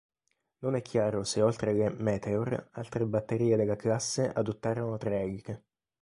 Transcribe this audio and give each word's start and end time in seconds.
Non 0.63 0.73
è 0.75 0.81
chiaro 0.81 1.23
se 1.23 1.43
oltre 1.43 1.69
alla 1.69 1.91
"Meteor" 1.95 2.69
altre 2.71 3.05
batterie 3.05 3.55
della 3.55 3.75
classe 3.75 4.33
adottarono 4.33 4.97
tre 4.97 5.19
eliche. 5.21 5.63